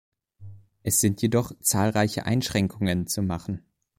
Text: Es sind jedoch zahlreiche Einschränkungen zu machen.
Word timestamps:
Es 0.81 0.99
sind 0.99 1.21
jedoch 1.21 1.51
zahlreiche 1.61 2.25
Einschränkungen 2.25 3.05
zu 3.05 3.21
machen. 3.21 3.63